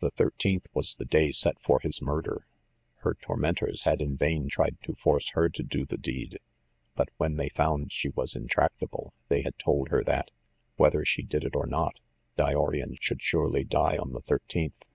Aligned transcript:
The 0.00 0.10
thirteenth 0.10 0.66
was 0.74 0.96
the 0.96 1.06
day 1.06 1.32
set 1.32 1.58
for 1.62 1.80
his 1.80 2.02
murder. 2.02 2.46
Her 2.96 3.14
tor 3.18 3.38
mentors 3.38 3.84
had 3.84 4.02
in 4.02 4.14
vain 4.14 4.50
tried 4.50 4.76
to 4.82 4.92
force 4.94 5.30
her 5.30 5.48
to 5.48 5.62
do 5.62 5.86
the 5.86 5.96
deed; 5.96 6.40
but, 6.94 7.08
when 7.16 7.36
they 7.36 7.48
found 7.48 7.90
she 7.90 8.10
was 8.10 8.36
intractable, 8.36 9.14
they 9.30 9.40
had 9.40 9.58
told 9.58 9.88
her 9.88 10.04
that, 10.04 10.30
whether 10.76 11.06
she 11.06 11.22
did 11.22 11.42
it 11.42 11.56
or 11.56 11.66
not, 11.66 12.00
Dyorian 12.36 12.98
should 13.00 13.22
surely 13.22 13.64
die 13.64 13.96
on 13.96 14.12
the 14.12 14.20
thirteenth. 14.20 14.90